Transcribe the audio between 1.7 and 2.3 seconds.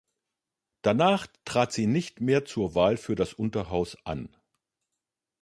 sie nicht